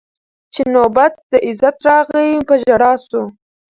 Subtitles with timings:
[0.53, 3.21] چي نوبت د عزت راغی په ژړا سو